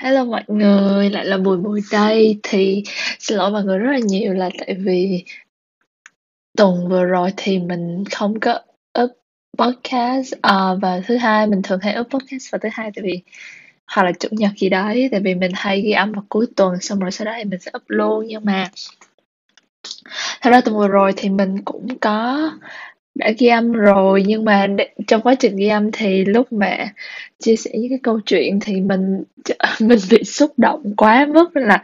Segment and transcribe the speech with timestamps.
[0.00, 2.40] Hello mọi người, lại là Bùi Bùi đây.
[2.42, 2.82] Thì
[3.18, 5.24] xin lỗi mọi người rất là nhiều là tại vì
[6.56, 8.60] tuần vừa rồi thì mình không có
[9.02, 9.10] up
[9.58, 13.22] podcast uh, Và thứ hai, mình thường hay up podcast vào thứ hai tại vì
[13.86, 16.80] hoặc là chủ nhật gì đấy, tại vì mình hay ghi âm vào cuối tuần
[16.80, 18.70] xong rồi sau đó thì mình sẽ up luôn nhưng mà
[20.40, 22.50] thật ra tuần vừa rồi thì mình cũng có
[23.18, 24.66] đã ghi âm rồi, nhưng mà
[25.06, 26.92] trong quá trình ghi âm thì lúc mà
[27.38, 29.24] chia sẻ những cái câu chuyện thì mình
[29.80, 31.82] mình bị xúc động quá mức là,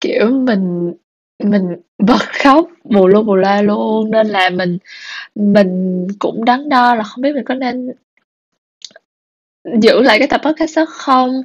[0.00, 0.94] kiểu, mình
[1.44, 1.62] mình
[1.98, 4.10] bật khóc bù lô bù la luôn.
[4.10, 4.78] Nên là mình
[5.34, 7.92] mình cũng đắn đo là không biết mình có nên
[9.82, 11.42] giữ lại cái tập podcast đó không.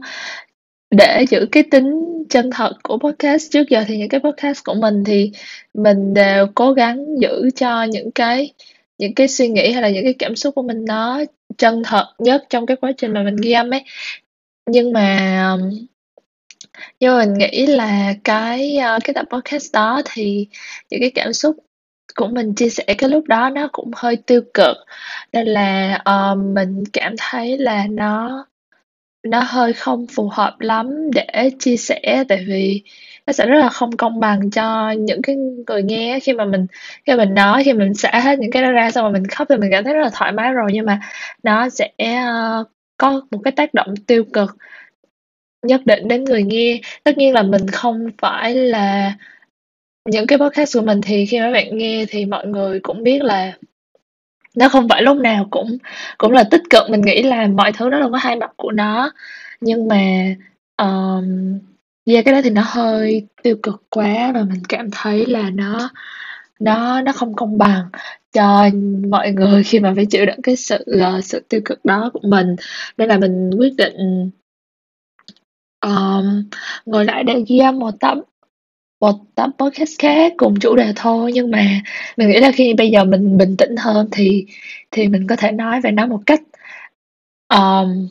[0.92, 4.74] Để giữ cái tính chân thật của podcast, trước giờ thì những cái podcast của
[4.74, 5.32] mình thì
[5.74, 8.54] mình đều cố gắng giữ cho những cái
[9.00, 11.22] những cái suy nghĩ hay là những cái cảm xúc của mình nó
[11.58, 13.84] chân thật nhất trong cái quá trình mà mình ghi âm ấy.
[14.66, 15.58] Nhưng mà
[17.00, 20.48] nhưng mà mình nghĩ là cái ờ, cái tập podcast đó thì
[20.90, 21.58] những cái cảm xúc
[22.16, 24.78] của mình chia sẻ cái lúc đó nó cũng hơi tiêu cực.
[25.34, 28.46] Nên là uh, mình cảm thấy là nó
[29.24, 32.84] nó hơi không phù hợp lắm để chia sẻ tại vì
[33.28, 35.36] nó sẽ rất là không công bằng cho những cái
[35.68, 36.20] người nghe.
[36.20, 36.68] Khi mà mình
[37.06, 39.48] khi mình nói khi mình xả hết những cái đó ra xong rồi mình khóc
[39.50, 40.72] thì mình cảm thấy rất là thoải mái rồi.
[40.74, 41.00] Nhưng mà
[41.44, 44.58] nó sẽ uh, có một cái tác động tiêu cực
[45.64, 46.82] nhất định đến người nghe.
[47.04, 49.14] Tất nhiên là mình không phải là
[50.06, 53.22] những cái podcast của mình thì khi mà bạn nghe thì mọi người cũng biết
[53.24, 53.54] là
[54.60, 55.78] nó không phải lúc nào cũng
[56.18, 56.90] cũng là tích cực.
[56.90, 59.12] Mình nghĩ là mọi thứ nó đều có hai mặt của nó.
[59.62, 60.36] Nhưng mà
[60.78, 61.60] um,
[62.06, 65.90] yeah cái đó thì nó hơi tiêu cực quá và mình cảm thấy là nó
[66.60, 67.90] nó nó không công bằng
[68.34, 68.70] cho
[69.10, 70.86] mọi người khi mà phải chịu đựng cái sự
[71.18, 72.56] uh, sự tiêu cực đó của mình.
[72.98, 74.30] Nên là mình quyết định
[75.82, 76.44] um,
[76.86, 78.18] ngồi lại để ghi âm một tập
[79.00, 81.82] một tập podcast khác cùng chủ đề thôi nhưng mà
[82.18, 84.46] mình nghĩ là khi bây giờ mình bình tĩnh hơn thì
[84.92, 86.42] thì mình có thể nói về nó một cách
[87.50, 88.08] um,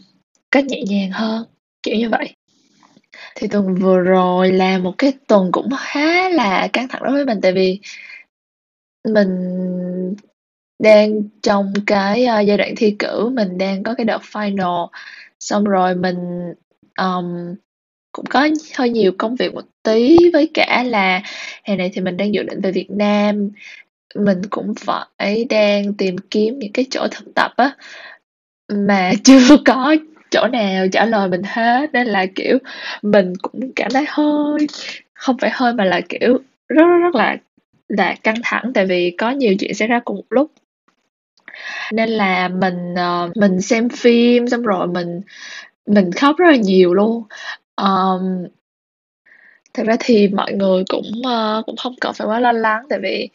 [0.51, 1.47] cách nhẹ nhàng hơn
[1.83, 2.35] kiểu như vậy.
[3.35, 7.25] Thì tuần vừa rồi là một cái tuần cũng khá là căng thẳng đối với
[7.25, 7.81] mình tại vì
[9.09, 9.29] mình
[10.79, 14.89] đang trong cái uh, giai đoạn thi cử mình đang có cái đợt final
[15.41, 16.17] xong rồi mình
[16.99, 17.55] um,
[18.13, 21.23] cũng có hơi nhiều công việc một tí, với cả là
[21.65, 23.51] hè này thì mình đang dự định về Việt Nam.
[24.15, 27.77] Mình cũng phải đang tìm kiếm những cái chỗ thực tập á,
[28.69, 29.97] mà chưa có
[30.31, 32.59] chỗ nào trả lời mình hết, nên là, kiểu,
[33.03, 34.67] mình cũng cảm thấy hơi,
[35.15, 36.39] không phải hơi mà là, kiểu,
[36.69, 37.37] rất rất rất là
[37.89, 40.51] là căng thẳng, tại vì có nhiều chuyện xảy ra cùng một lúc.
[41.93, 45.21] Nên là mình ờ, mình xem phim xong rồi mình
[45.87, 47.23] mình khóc rất là nhiều luôn
[47.83, 48.47] um,
[49.75, 52.99] thực ra thì mọi người cũng uh, cũng không cần phải quá lo lắng tại
[53.03, 53.29] vì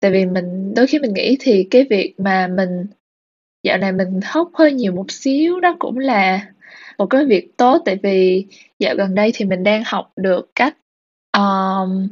[0.00, 2.86] tại vì mình đôi khi mình nghĩ thì cái việc mà mình
[3.62, 6.46] dạo này mình khóc hơi nhiều một xíu đó cũng là
[6.98, 8.46] một cái việc tốt tại vì
[8.78, 10.76] dạo gần đây thì mình đang học được cách
[11.36, 12.08] um,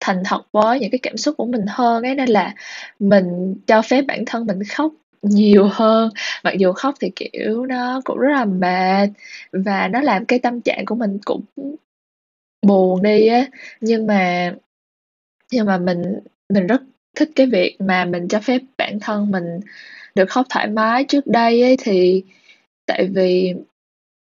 [0.00, 2.54] thành thật với những cái cảm xúc của mình hơn ấy nên là
[2.98, 4.92] mình cho phép bản thân mình khóc
[5.24, 6.10] nhiều hơn.
[6.44, 9.08] Mặc dù khóc thì kiểu nó cũng rất là mệt
[9.52, 11.42] và nó làm cái tâm trạng của mình cũng
[12.66, 13.46] buồn đi á.
[13.80, 14.54] Nhưng mà
[15.52, 16.02] nhưng mà mình
[16.48, 16.82] mình rất
[17.16, 19.60] thích cái việc mà mình cho phép bản thân mình
[20.14, 21.04] được khóc thoải mái.
[21.04, 22.24] Trước đây ấy thì
[22.86, 23.54] tại vì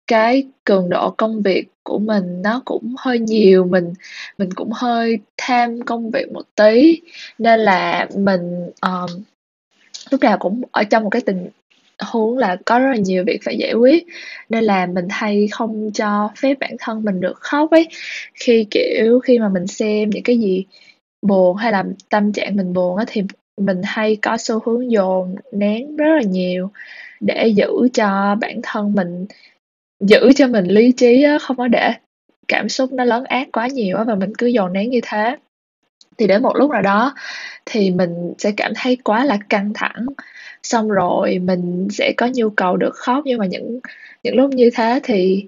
[0.06, 3.94] cái cường độ công việc của mình nó cũng hơi nhiều mình
[4.38, 7.00] mình cũng hơi tham công việc một tí.
[7.38, 9.22] Nên là mình um,
[10.10, 11.48] lúc nào cũng ở trong một cái tình
[11.98, 14.06] huống là có rất là nhiều việc phải giải quyết.
[14.48, 17.88] Nên là mình hay không cho phép bản thân mình được khóc ấy.
[18.34, 20.64] Khi, kiểu, khi mà mình xem những cái gì
[21.22, 23.22] buồn hay là tâm trạng mình buồn á thì
[23.56, 26.70] mình hay có xu hướng dồn nén rất là nhiều
[27.20, 29.26] để giữ cho bản thân mình,
[30.00, 31.92] giữ cho mình lý trí á, không có để
[32.48, 35.36] cảm xúc nó lớn ác quá nhiều á và mình cứ dồn nén như thế
[36.18, 37.14] thì đến một lúc nào đó
[37.66, 40.06] thì mình sẽ cảm thấy quá là căng thẳng.
[40.62, 43.22] Xong rồi mình sẽ có nhu cầu được khóc.
[43.26, 43.80] Nhưng mà những
[44.22, 45.46] những lúc như thế thì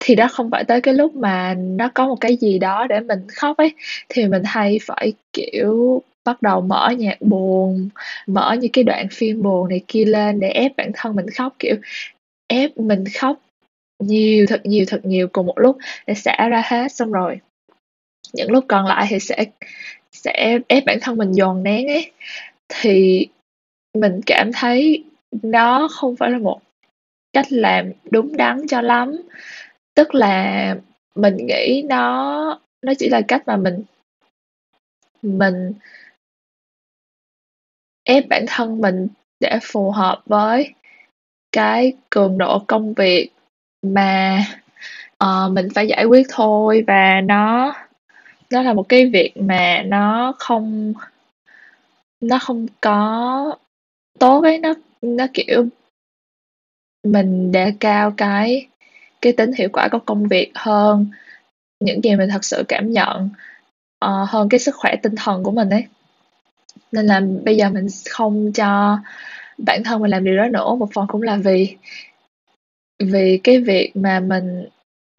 [0.00, 3.00] thì đó không phải tới cái lúc mà nó có một cái gì đó để
[3.00, 3.74] mình khóc ấy.
[4.08, 7.88] Thì mình hay phải, kiểu, bắt đầu mở nhạc buồn,
[8.26, 11.54] mở những cái đoạn phim buồn này kia lên để ép bản thân mình khóc.
[11.58, 11.76] Kiểu,
[12.46, 13.40] ép mình khóc
[13.98, 15.76] nhiều, thật nhiều thật nhiều cùng một lúc
[16.06, 16.92] để xả ra hết.
[16.92, 17.40] Xong rồi
[18.32, 19.44] những lúc còn lại thì sẽ
[20.12, 22.12] sẽ ép bản thân mình dồn nén ấy.
[22.68, 23.26] Thì
[23.94, 25.04] mình cảm thấy
[25.42, 26.60] nó không phải là một
[27.32, 29.16] cách làm đúng đắn cho lắm.
[29.94, 30.76] Tức là
[31.14, 33.82] mình nghĩ nó nó chỉ là cách mà mình
[35.22, 35.72] mình
[38.04, 39.08] ép bản thân mình
[39.40, 40.74] để phù hợp với
[41.52, 43.30] cái cường độ công việc
[43.82, 44.44] mà,
[45.24, 47.74] uh, mình phải giải quyết thôi và nó
[48.52, 50.92] nó là một cái việc mà nó không
[52.20, 53.56] nó không có
[54.18, 55.66] tốt ấy, nó nó, kiểu
[57.04, 58.68] mình đề cao cái
[59.22, 61.06] cái tính hiệu quả của công việc hơn
[61.80, 63.30] những gì mình thật sự cảm nhận,
[64.04, 65.84] uh, hơn cái sức khỏe tinh thần của mình ấy.
[66.92, 68.98] Nên là bây giờ mình không cho
[69.58, 71.76] bản thân mình làm điều đó nữa, một phần cũng là vì
[72.98, 74.68] vì cái việc mà mình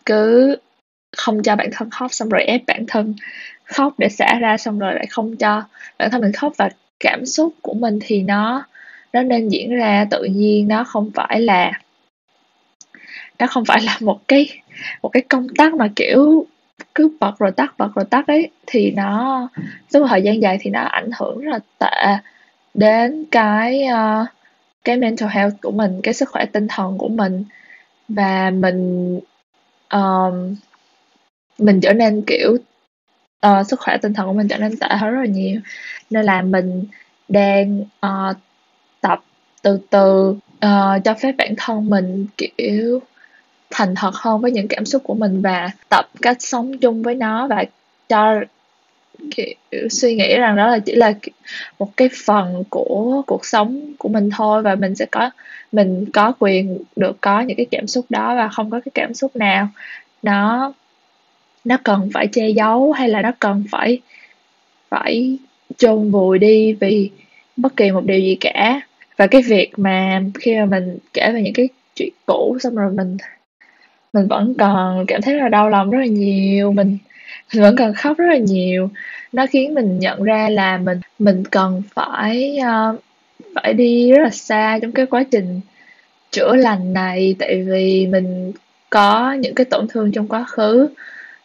[0.05, 0.55] cứ
[1.17, 3.15] không cho bản thân khóc xong rồi ép bản thân
[3.65, 5.63] khóc để xả ra xong rồi lại không cho
[5.97, 6.53] bản thân mình khóc.
[6.57, 6.69] Và
[6.99, 8.65] cảm xúc của mình thì nó
[9.13, 11.71] nó nên diễn ra tự nhiên nó không phải là
[13.39, 14.49] nó không phải là một cái
[15.01, 16.45] một cái công tác mà kiểu
[16.95, 18.49] cứ bật rồi tắt bật rồi tắt ấy.
[18.67, 19.49] Thì nó
[19.93, 22.17] suốt một thời gian dài thì nó ảnh hưởng rất là tệ
[22.73, 24.27] đến cái uh,
[24.83, 27.43] cái mental health của mình cái sức khỏe tinh thần của mình.
[28.07, 29.19] Và mình
[29.91, 30.55] um,
[31.57, 32.57] mình trở nên kiểu
[33.47, 35.61] uh, sức khỏe tinh thần của mình trở nên tệ hơn rất là nhiều.
[36.09, 36.85] Nên là mình
[37.29, 38.37] đang uh,
[39.01, 39.23] tập
[39.61, 40.29] từ từ
[40.65, 42.99] uh, cho phép bản thân mình kiểu
[43.71, 47.15] thành thật hơn với những cảm xúc của mình và tập cách sống chung với
[47.15, 47.63] nó và
[48.09, 48.39] cho
[49.35, 51.13] kiểu suy nghĩ rằng đó là chỉ là
[51.79, 55.31] một cái phần của cuộc sống của mình thôi và mình sẽ có
[55.71, 59.13] mình có quyền được có những cái cảm xúc đó và không có cái cảm
[59.13, 59.67] xúc nào.
[60.23, 60.73] Nó
[61.63, 63.99] nó cần phải che giấu hay là nó cần phải
[64.89, 65.37] phải
[65.77, 67.09] chôn vùi đi vì
[67.57, 68.81] bất kỳ một điều gì cả.
[69.17, 72.91] Và cái việc mà khi mà mình kể về những cái chuyện cũ xong rồi
[72.91, 73.17] mình
[74.13, 76.97] mình vẫn còn cảm thấy là đau lòng rất là nhiều mình
[77.53, 78.89] mình vẫn còn khóc rất là nhiều.
[79.31, 82.99] Nó khiến mình nhận ra là mình mình cần phải uh,
[83.55, 85.61] phải đi rất là xa trong cái quá trình
[86.31, 87.35] chữa lành này.
[87.39, 88.51] Tại vì mình
[88.89, 90.87] có những cái tổn thương trong quá khứ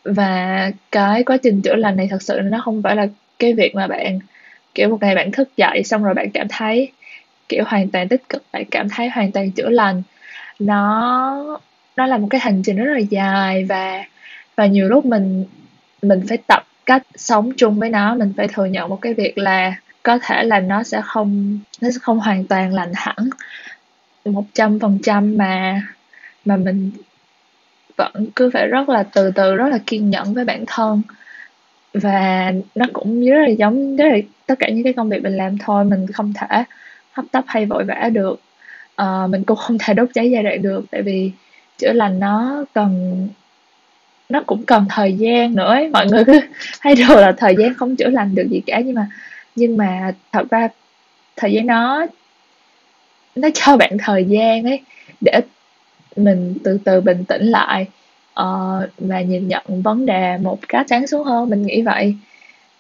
[0.04, 3.06] và cái quá trình chữa lành này thật sự nó không phải là
[3.38, 4.18] cái việc mà bạn,
[4.74, 6.92] kiểu, một ngày bạn thức dậy xong rồi bạn cảm thấy,
[7.48, 10.02] kiểu, hoàn toàn tích cực, bạn cảm thấy hoàn toàn chữa lành.
[10.58, 11.60] Nó
[11.96, 14.04] nó là một cái hành trình rất là dài và
[14.56, 15.44] và nhiều lúc mình
[16.02, 18.14] mình phải tập cách sống chung với nó.
[18.14, 21.90] Mình phải thừa nhận một cái việc là có thể là nó sẽ không, nó
[21.90, 23.16] sẽ không hoàn toàn lành hẳn
[24.24, 25.82] một trăm phần trăm mà
[26.44, 26.90] mà mình
[27.98, 31.02] vẫn cứ phải rất là từ từ rất là kiên nhẫn với bản thân
[31.92, 35.36] và nó cũng rất là giống rất là tất cả những cái công việc mình
[35.36, 36.64] làm thôi mình không thể
[37.12, 38.40] hấp tấp hay vội vã được
[38.96, 41.30] à, mình cũng không thể đốt cháy giai đoạn được tại vì
[41.78, 43.28] chữa lành nó cần
[44.28, 45.88] nó cũng cần thời gian nữa ấy.
[45.88, 46.40] mọi người cứ
[46.80, 49.08] hay đồ là thời gian không chữa lành được gì cả nhưng mà
[49.56, 50.68] nhưng mà thật ra
[51.36, 52.06] thời gian nó
[53.36, 54.80] nó cho bạn thời gian ấy
[55.20, 55.40] để
[56.18, 57.86] mình từ từ bình tĩnh lại
[58.40, 62.14] uh, và nhìn nhận vấn đề một cách sáng suốt hơn mình nghĩ vậy.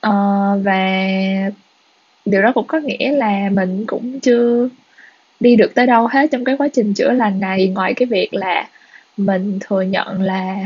[0.06, 1.00] Uh, và
[2.24, 4.68] điều đó cũng có nghĩa là mình cũng chưa
[5.40, 8.34] đi được tới đâu hết trong cái quá trình chữa lành này ngoài cái việc
[8.34, 8.68] là
[9.16, 10.56] mình thừa nhận là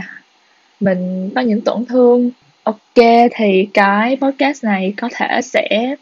[0.80, 2.30] mình có những tổn thương.
[2.62, 5.96] Ok thì cái podcast này có thể sẽ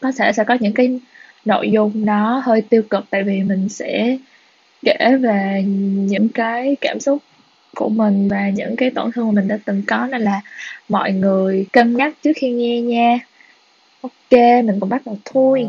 [0.00, 1.00] có thể sẽ có những cái
[1.44, 4.16] nội dung nó hơi tiêu cực tại vì mình sẽ
[4.84, 5.64] kể về
[6.08, 7.18] những cái cảm xúc
[7.76, 10.40] của mình và những cái tổn thương mà mình đã từng có, nên là
[10.88, 13.18] mọi người cân nhắc trước khi nghe nha.
[14.00, 14.32] Ok,
[14.64, 15.68] mình cũng bắt đầu thôi.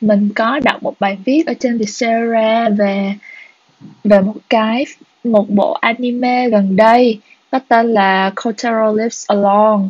[0.00, 3.14] Mình có đọc một bài viết ở trên Vietcetera về
[4.04, 4.84] về một cái,
[5.24, 7.18] một bộ anime gần đây,
[7.50, 9.82] có tên là Kotaro Lives Alone.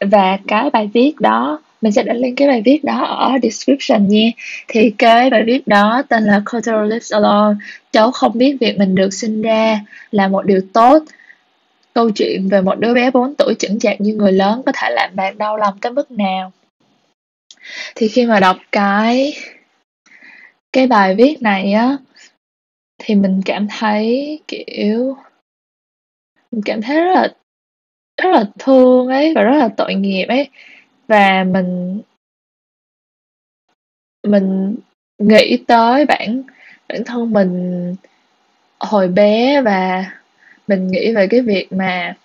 [0.00, 4.08] Và cái bài viết đó, mình sẽ để link cái bài viết đó ở description
[4.08, 4.30] nha.
[4.68, 7.58] Thì cái bài viết đó tên là Kotaro Lives Alone.
[7.92, 9.80] Cháu không biết việc mình được sinh ra
[10.10, 11.02] là một điều tốt.
[11.94, 14.90] Câu chuyện về một đứa bé 4 tuổi chững chạc như người lớn có thể
[14.90, 16.52] làm bạn đau lòng tới mức nào
[17.94, 19.32] thì khi mà đọc cái
[20.72, 21.96] cái bài viết này á
[22.98, 25.16] thì mình cảm thấy, kiểu
[26.52, 27.28] mình cảm thấy rất là
[28.22, 30.48] rất là thương ấy và rất là tội nghiệp ấy.
[31.08, 32.00] Và mình
[34.22, 34.76] mình
[35.18, 36.42] nghĩ tới bản
[36.88, 37.94] bản thân mình
[38.80, 40.04] hồi bé và
[40.68, 42.16] mình nghĩ về cái việc mà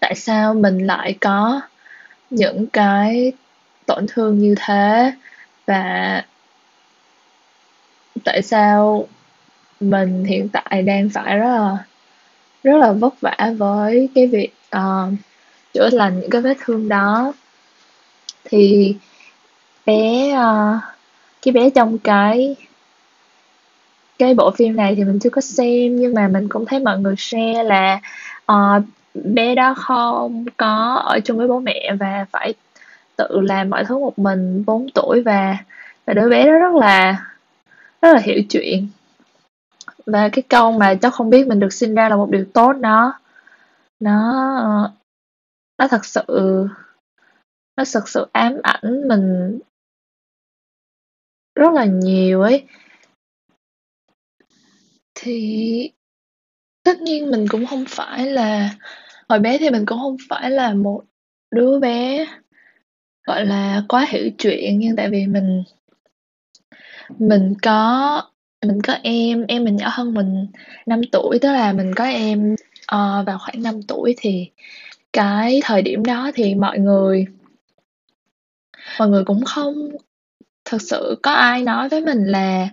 [0.00, 1.60] tại sao mình lại có
[2.30, 3.32] những cái
[3.88, 5.12] tổn thương như thế?
[5.66, 6.24] Và
[8.24, 9.08] tại sao
[9.80, 11.76] mình hiện tại đang phải rất là
[12.64, 15.12] rất là vất vả với cái việc uh,
[15.74, 17.32] chữa lành những cái vết thương đó?
[18.44, 18.96] Thì
[19.86, 20.82] bé uh,
[21.42, 22.56] cái bé trong cái
[24.18, 26.98] cái bộ phim này thì mình chưa có xem nhưng mà mình cũng thấy mọi
[26.98, 28.00] người share là
[28.52, 28.82] uh,
[29.14, 32.54] bé đó không có ở chung với bố mẹ và phải
[33.18, 35.56] tự làm mọi thứ một mình 4 tuổi và
[36.06, 37.26] và đứa bé đó rất là
[38.02, 38.88] rất là hiểu chuyện.
[40.06, 42.72] Và cái câu mà cháu không biết mình được sinh ra là một điều tốt
[42.72, 43.20] nó
[44.00, 44.92] nó
[45.78, 46.24] nó thật sự,
[47.76, 49.58] nó thật sự ám ảnh mình
[51.54, 52.66] rất là nhiều ấy.
[55.14, 55.90] Thì
[56.84, 58.70] tất nhiên mình cũng không phải là,
[59.28, 61.04] hồi bé thì mình cũng không phải là một
[61.50, 62.26] đứa bé
[63.28, 65.62] gọi là quá hiểu chuyện nhưng tại vì mình
[67.18, 68.22] mình có
[68.66, 70.46] mình có em em mình nhỏ hơn mình
[70.86, 72.54] 5 tuổi tức là mình có em
[72.94, 74.50] uh, vào khoảng 5 tuổi thì
[75.12, 77.26] cái thời điểm đó thì mọi người
[78.98, 79.74] mọi người cũng không
[80.64, 82.68] thực sự có ai nói với mình là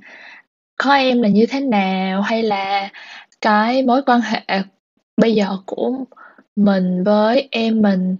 [0.77, 2.89] có em là như thế nào hay là
[3.41, 4.61] cái mối quan hệ
[5.17, 6.05] bây giờ của
[6.55, 8.15] mình với em mình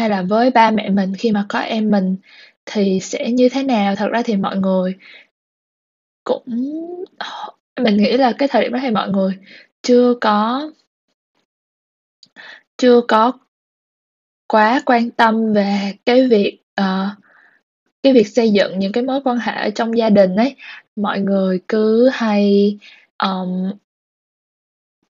[0.00, 2.16] hay là với ba mẹ mình khi mà có em mình
[2.66, 3.96] thì sẽ như thế nào?
[3.96, 4.96] Thật ra thì mọi người
[6.24, 6.42] cũng
[7.80, 9.38] mình nghĩ là cái thời điểm đó thì mọi người
[9.82, 10.70] chưa có
[12.76, 13.32] chưa có
[14.48, 17.18] quá quan tâm về cái việc uh,
[18.02, 20.56] cái việc xây dựng những cái mối quan hệ ở trong gia đình ấy.
[20.96, 22.78] Mọi người cứ hay
[23.18, 23.72] um,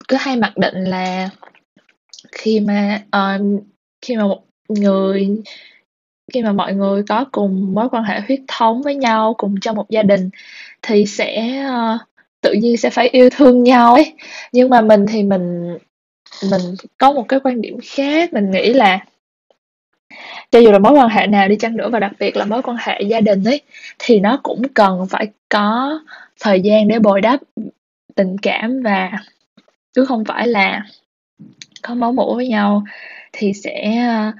[0.08, 1.30] cứ hay mặc định là
[2.32, 3.60] khi mà um,
[4.02, 5.42] khi mà một người
[6.32, 9.76] khi mà mọi người có cùng mối quan hệ huyết thống với nhau cùng trong
[9.76, 10.30] một gia đình
[10.82, 12.00] thì sẽ uh,
[12.40, 14.14] tự nhiên sẽ phải yêu thương nhau ấy.
[14.52, 15.78] Nhưng mà mình thì mình
[16.50, 16.60] mình
[16.98, 19.04] có một cái quan điểm khác mình nghĩ là
[20.50, 22.62] cho dù là mối quan hệ nào đi chăng nữa và đặc biệt là mối
[22.62, 23.60] quan hệ gia đình ấy
[23.98, 26.00] thì nó cũng cần phải có
[26.40, 27.40] thời gian để bồi đắp
[28.14, 29.10] tình cảm và
[29.94, 30.82] chứ không phải là
[31.82, 32.82] có máu mủ với nhau
[33.32, 34.34] thì sẽ uh,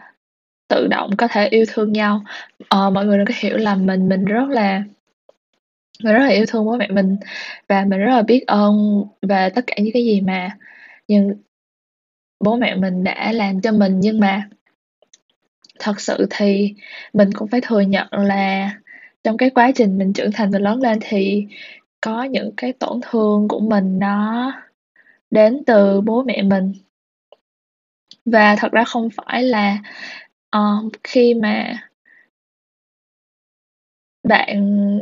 [0.70, 2.24] tự động có thể yêu thương nhau.
[2.60, 4.82] Uh, mọi người đừng có hiểu lầm mình mình rất là
[6.02, 7.16] mình rất là yêu thương bố mẹ mình
[7.68, 10.50] và mình rất là biết ơn về tất cả những cái gì mà
[11.08, 11.34] nhưng
[12.40, 14.00] bố mẹ mình đã làm cho mình.
[14.00, 14.48] Nhưng mà
[15.78, 16.74] thật sự thì
[17.12, 18.70] mình cũng phải thừa nhận là
[19.24, 21.46] trong cái quá trình mình trưởng thành và lớn lên thì
[22.00, 24.52] có những cái tổn thương của mình nó
[25.30, 26.72] đến từ bố mẹ mình.
[28.24, 29.78] Và thật ra không phải là
[30.56, 31.74] uh, khi mà
[34.22, 35.00] bạn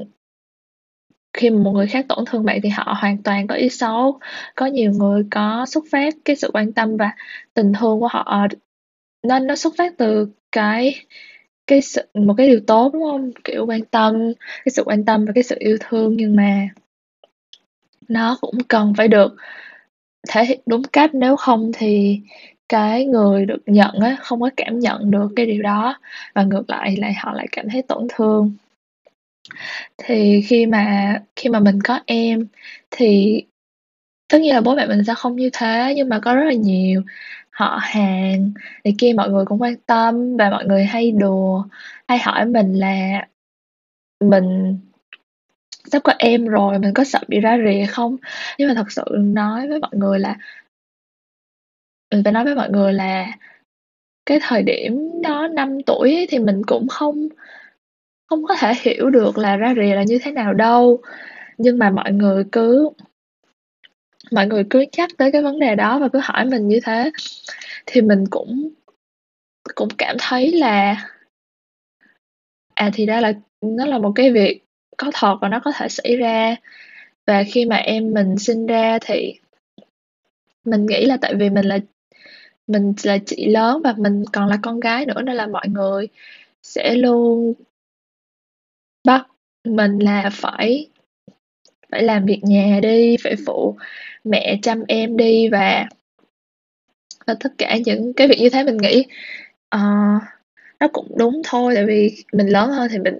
[1.32, 4.20] khi mà một người khác tổn thương bạn thì họ hoàn toàn có ý xấu.
[4.54, 7.12] Có nhiều người có xuất phát cái sự quan tâm và
[7.54, 8.46] tình thương của họ
[9.22, 10.94] nên nó xuất phát từ cái
[11.66, 13.32] cái sự một cái điều tốt đúng không?
[13.44, 14.32] Kiểu quan tâm
[14.64, 16.68] cái sự quan tâm và cái sự yêu thương nhưng mà
[18.08, 19.36] nó cũng cần phải được
[20.28, 21.14] thể hiện đúng cách.
[21.14, 22.20] Nếu không thì
[22.68, 25.98] cái người được nhận á, không có cảm nhận được cái điều đó,
[26.34, 28.52] và ngược lại lại họ lại cảm thấy tổn thương.
[29.98, 32.46] Thì khi mà khi mà mình có em,
[32.90, 33.42] thì
[34.28, 36.52] tất nhiên là bố mẹ mình sẽ không như thế, nhưng mà có rất là
[36.52, 37.02] nhiều
[37.50, 38.50] họ hàng
[38.84, 41.64] này kia, mọi người cũng quan tâm và mọi người hay đùa,
[42.08, 43.26] hay hỏi mình là
[44.24, 44.78] mình
[45.92, 48.16] sắp có em rồi, mình có sợ bị ra rìa không?
[48.58, 50.36] Nhưng mà thật sự nói với mọi người là
[52.10, 53.26] mình phải nói với mọi người là
[54.26, 57.28] cái thời điểm đó 5 tuổi ấy, thì mình cũng không
[58.26, 61.02] không có thể hiểu được là ra rìa là như thế nào đâu.
[61.58, 62.90] Nhưng mà mọi người cứ
[64.30, 67.10] mọi người cứ nhắc tới cái vấn đề đó và cứ hỏi mình như thế
[67.86, 68.70] thì mình cũng
[69.74, 71.06] cũng cảm thấy là
[72.74, 74.60] à thì ra là nó là một cái việc
[74.96, 76.56] có thật và nó có thể xảy ra.
[77.26, 79.34] Và khi mà em mình sinh ra thì
[80.64, 81.78] mình nghĩ là tại vì mình là
[82.68, 86.08] mình là chị lớn và mình còn là con gái nữa nên là mọi người
[86.62, 87.54] sẽ luôn
[89.04, 89.26] bắt
[89.64, 90.88] mình là phải
[91.90, 93.76] phải làm việc nhà đi phải phụ
[94.24, 95.88] mẹ chăm em đi và
[97.26, 99.04] và tất cả những cái việc như thế mình nghĩ
[99.76, 100.22] uh,
[100.80, 101.72] nó cũng đúng thôi.
[101.74, 103.18] Tại vì mình lớn hơn thì mình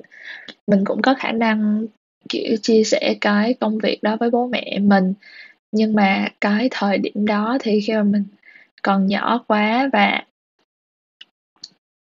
[0.66, 1.86] mình cũng có khả năng
[2.28, 5.14] kiểu chia sẻ cái công việc đó với bố mẹ mình.
[5.72, 8.24] Nhưng mà cái thời điểm đó thì khi mà mình
[8.82, 10.22] còn nhỏ quá và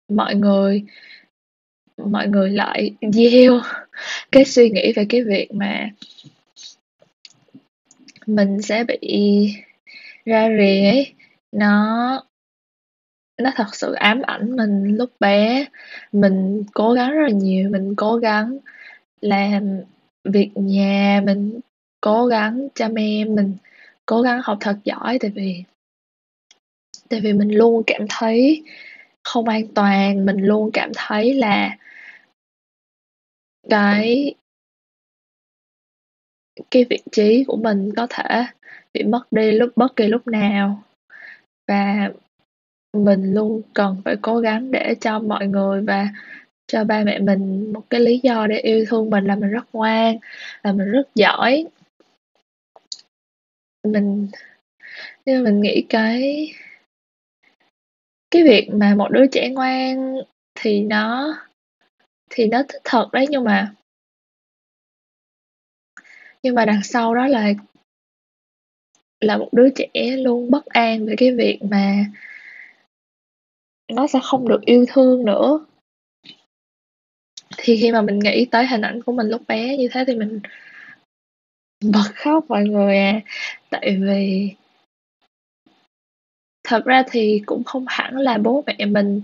[0.08, 0.84] mọi người
[1.96, 3.60] mọi người lại gieo
[4.32, 5.90] cái suy nghĩ về cái việc mà
[8.26, 9.48] mình sẽ bị
[10.24, 11.14] ra rìa ấy.
[11.52, 12.22] Nó
[13.38, 15.66] nó thật sự ám ảnh mình lúc bé.
[16.12, 18.58] Mình cố gắng rất là nhiều, mình cố gắng
[19.20, 19.80] làm
[20.24, 21.60] việc nhà, mình
[22.00, 23.56] cố gắng chăm em, mình
[24.06, 25.64] cố gắng học thật giỏi tại vì
[27.08, 28.62] tại vì mình luôn cảm thấy
[29.24, 31.76] không an toàn, mình luôn cảm thấy là
[33.68, 34.34] cái
[36.70, 38.44] cái vị trí của mình có thể
[38.94, 40.82] bị mất đi lúc, bất kỳ lúc nào.
[41.68, 42.10] Và
[42.92, 46.08] mình luôn cần phải cố gắng để cho mọi người và
[46.66, 49.64] cho ba mẹ mình một cái lý do để yêu thương mình là mình rất
[49.72, 50.16] ngoan,
[50.62, 51.66] là mình rất giỏi.
[53.84, 54.28] Mình,
[55.26, 56.48] nhưng mình nghĩ cái
[58.30, 60.16] cái việc mà một đứa trẻ ngoan
[60.54, 61.34] thì nó
[62.30, 63.74] thì nó thích thật đấy, nhưng mà
[66.42, 67.52] nhưng mà đằng sau đó là
[69.20, 72.04] là một đứa trẻ luôn bất an về cái việc mà
[73.92, 75.66] nó sẽ không được yêu thương nữa.
[77.56, 80.14] Thì khi mà mình nghĩ tới hình ảnh của mình lúc bé như thế thì
[80.14, 80.40] mình
[81.84, 83.20] bật khóc mọi người à.
[83.70, 84.54] Tại vì
[86.66, 89.22] thật ra thì cũng không hẳn là bố mẹ mình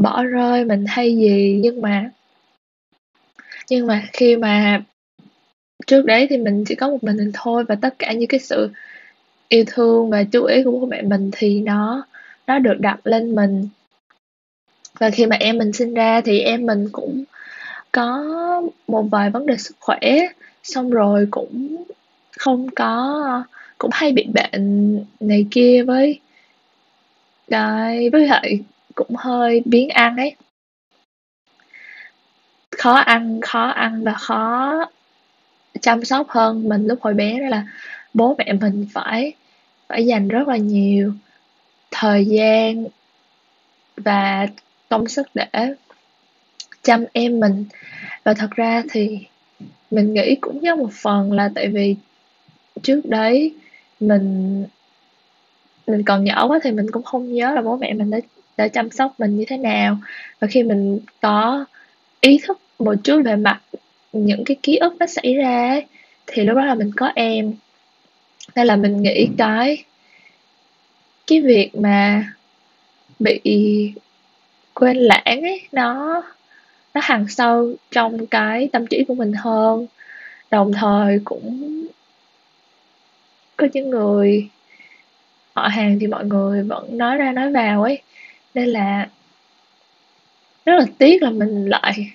[0.00, 2.10] bỏ rơi mình hay gì, nhưng mà
[3.70, 4.82] nhưng mà khi mà
[5.86, 8.40] trước đấy thì mình chỉ có một mình mình thôi và tất cả những cái
[8.40, 8.70] sự
[9.48, 12.06] yêu thương và chú ý của bố mẹ mình thì nó
[12.46, 13.68] nó được đặt lên mình.
[14.98, 17.24] Và khi mà em mình sinh ra thì em mình cũng
[17.92, 18.24] có
[18.88, 20.00] một vài vấn đề sức khỏe,
[20.62, 21.84] xong rồi cũng
[22.38, 23.44] không có
[23.80, 26.20] cũng hay bị bệnh này kia với.
[27.48, 28.60] Cái với lại
[28.94, 30.36] cũng hơi biến ăn ấy.
[32.70, 34.74] Khó ăn khó ăn và khó
[35.80, 37.66] chăm sóc hơn mình lúc hồi bé, đó là
[38.14, 39.32] bố mẹ mình phải
[39.88, 41.12] phải dành rất là nhiều
[41.90, 42.84] thời gian
[43.96, 44.46] và
[44.88, 45.46] công sức để
[46.82, 47.64] chăm em mình.
[48.24, 49.18] Và thật ra thì
[49.90, 51.96] mình nghĩ cũng do một phần là tại vì
[52.82, 53.54] trước đấy
[54.00, 54.66] mình
[55.86, 58.18] mình còn nhỏ quá thì mình cũng không nhớ là bố mẹ mình đã
[58.56, 59.98] đã chăm sóc mình như thế nào.
[60.40, 61.64] Và khi mình có
[62.20, 63.60] ý thức một chút về mặt
[64.12, 65.86] những cái ký ức nó xảy ra ấy,
[66.26, 67.54] thì lúc đó là mình có em.
[68.56, 69.84] Nên là mình nghĩ cái
[71.26, 72.32] cái việc mà
[73.18, 73.40] bị
[74.74, 76.22] quên lãng ấy nó
[76.94, 79.86] nó hằn sâu trong cái tâm trí của mình hơn.
[80.50, 81.70] Đồng thời cũng
[83.60, 84.48] có những người,
[85.54, 88.02] họ hàng thì mọi người vẫn nói ra nói vào ấy.
[88.54, 89.08] Nên là
[90.64, 92.12] rất là tiếc là mình lại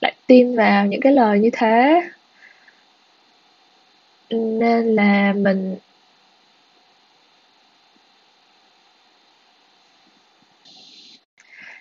[0.00, 2.02] lại tin vào những cái lời như thế.
[4.30, 5.76] Nên là mình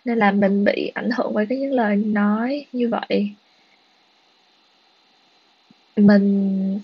[0.05, 3.29] nên là mình bị ảnh hưởng bởi cái những lời nói như vậy.
[5.95, 6.79] Mình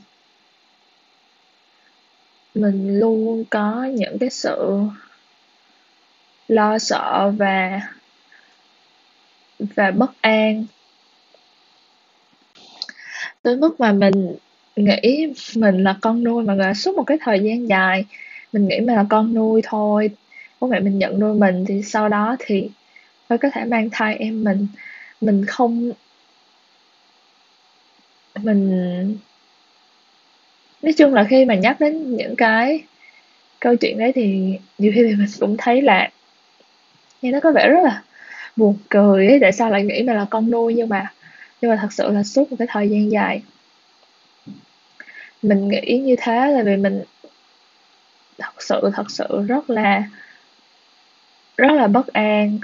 [2.55, 4.79] mình luôn có những cái sự
[6.47, 7.81] lo sợ và
[9.59, 10.65] và bất an.
[13.41, 14.35] Tới mức mà mình
[14.75, 18.05] nghĩ mình là con nuôi mà là suốt một cái thời gian dài,
[18.53, 20.09] mình nghĩ mình là con nuôi thôi.
[20.59, 22.69] Bố mẹ mình nhận nuôi mình thì sau đó thì
[23.29, 24.67] mới có thể mang thai em mình.
[25.21, 25.91] Mình không,
[28.35, 29.17] mình
[30.85, 32.83] nói chung là khi mà nhắc đến những cái
[33.59, 36.09] câu chuyện đấy thì nhiều khi thì mình cũng thấy là
[37.21, 38.03] nghe nó có vẻ rất là
[38.55, 39.37] buồn cười ấy.
[39.41, 41.13] Tại sao lại nghĩ mình là con nuôi nhưng mà
[41.61, 43.41] nhưng mà thật sự là suốt một cái thời gian dài
[45.41, 47.03] mình nghĩ như thế là vì mình
[48.37, 50.03] thật sự thật sự rất là
[51.57, 52.59] rất là bất an.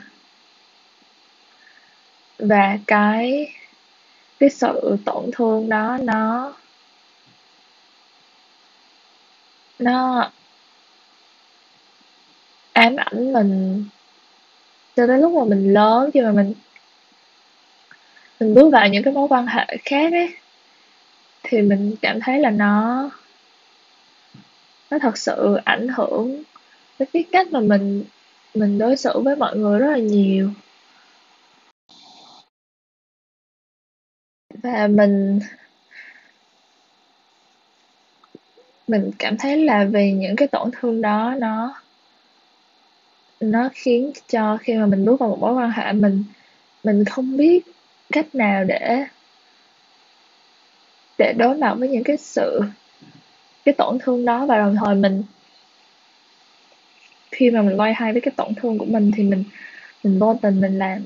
[2.40, 3.52] Và cái
[4.40, 6.54] cái sự tổn thương đó nó
[9.82, 10.32] nó
[12.74, 13.84] ám ảnh mình
[14.96, 16.54] cho tới lúc mà mình lớn, khi mà mình
[18.40, 20.30] mình bước vào những cái mối quan hệ khác ấy,
[21.44, 23.10] thì mình cảm thấy là nó
[24.92, 26.44] nó thật sự ảnh hưởng
[26.98, 28.04] tới cái cách mà mình
[28.56, 30.50] mình đối xử với mọi người rất là nhiều.
[34.64, 35.40] Và mình
[38.92, 41.76] mình cảm thấy là vì những cái tổn thương đó, nó
[43.40, 46.24] nó khiến cho khi mà mình bước vào một mối quan hệ, mình
[46.84, 47.64] mình không biết
[48.12, 49.06] cách nào để
[51.18, 52.62] để đối mặt với những cái sự,
[53.66, 54.46] cái tổn thương đó.
[54.46, 55.24] Và đồng thời mình,
[57.32, 59.44] khi mà mình loay hoay với cái tổn thương của mình thì mình
[60.04, 61.02] mình vô tình mình làm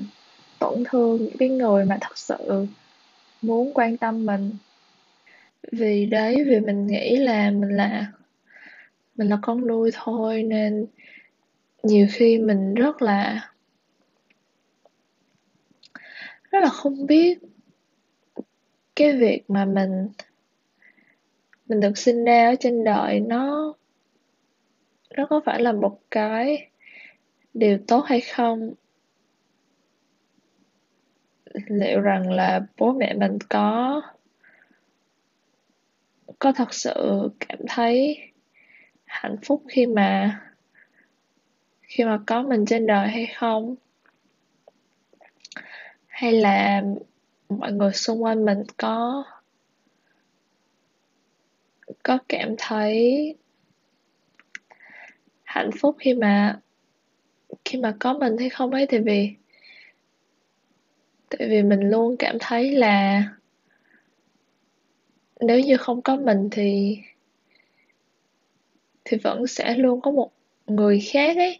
[0.58, 2.66] tổn thương những cái người mà thật sự
[3.42, 4.52] muốn quan tâm mình
[5.72, 8.12] vì đấy, vì mình nghĩ là mình là
[9.16, 10.86] mình là con nuôi thôi, nên
[11.82, 13.50] nhiều khi mình rất là
[16.50, 17.38] rất là không biết
[18.96, 20.08] cái việc mà mình
[21.66, 23.74] mình được sinh ra ở trên đời nó
[25.16, 26.70] nó có phải là một cái
[27.54, 28.74] điều tốt hay không?
[31.66, 34.02] Liệu rằng là bố mẹ mình có
[36.38, 36.94] có thật sự
[37.48, 38.18] cảm thấy
[39.04, 40.40] hạnh phúc khi mà
[41.82, 43.74] khi mà có mình trên đời hay không?
[46.06, 46.82] Hay là
[47.48, 49.24] mọi người xung quanh mình có
[52.02, 53.34] có cảm thấy
[55.44, 56.60] hạnh phúc khi mà
[57.64, 58.86] khi mà có mình hay không ấy?
[58.86, 59.34] Tại vì
[61.28, 63.24] tại vì mình luôn cảm thấy là
[65.40, 66.98] nếu như không có mình thì
[69.04, 70.30] thì vẫn sẽ luôn có một
[70.66, 71.58] người khác ấy.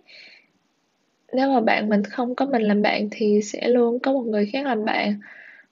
[1.32, 4.46] Nếu mà bạn mình không có mình làm bạn thì sẽ luôn có một người
[4.52, 5.20] khác làm bạn.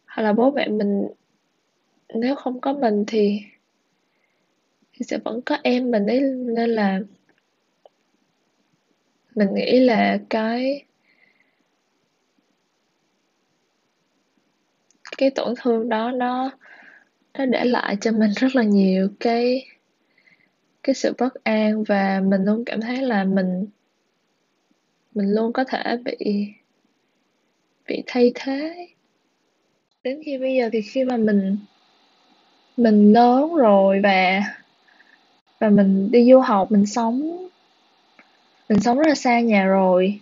[0.07, 1.07] Hoặc là bố mẹ mình,
[2.14, 3.40] nếu không có mình thì
[4.93, 6.21] thì sẽ vẫn có em mình ấy.
[6.21, 7.01] Nên là
[9.35, 10.85] mình nghĩ là cái
[15.19, 16.51] cái tổn thương đó nó
[17.38, 19.66] nó để lại cho mình rất là nhiều cái
[20.83, 23.66] cái sự bất an và mình luôn cảm thấy là mình
[25.14, 26.47] mình luôn có thể bị
[27.88, 28.88] bị thay thế.
[30.03, 31.57] Đến khi bây giờ thì khi mà mình
[32.77, 34.40] mình lớn rồi và
[35.61, 37.49] và mình đi du học, mình sống
[38.68, 40.20] mình sống rất là xa nhà rồi,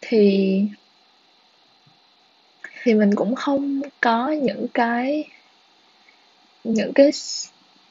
[0.00, 0.62] thì
[2.82, 5.28] thì mình cũng không có những cái
[6.64, 7.10] những cái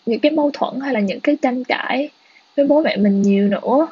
[0.05, 2.09] những cái mâu thuẫn hay là những cái tranh cãi
[2.55, 3.87] với bố mẹ mình nhiều nữa.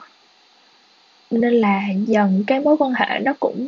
[1.31, 3.67] Nên là dần cái mối quan hệ nó cũng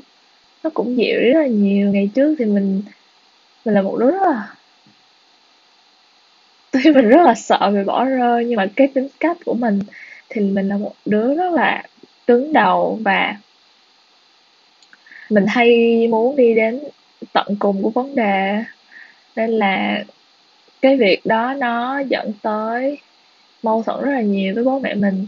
[0.63, 1.91] nó cũng dịu rất là nhiều.
[1.91, 2.81] Ngày trước thì mình
[3.65, 4.55] mình là một đứa rất là,
[6.71, 9.79] tuy mình rất là sợ bị bỏ rơi, nhưng mà cái tính cách của mình
[10.29, 11.83] thì mình là một đứa rất là
[12.27, 13.35] cứng đầu và
[15.29, 16.79] mình hay muốn đi đến
[17.33, 18.63] tận cùng của vấn đề.
[19.35, 20.03] Nên là
[20.81, 22.97] cái việc đó nó dẫn tới
[23.63, 25.27] mâu thuẫn rất là nhiều với bố mẹ mình.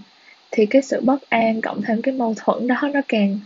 [0.52, 3.40] Thì cái sự bất an cộng thêm cái mâu thuẫn đó, nó càng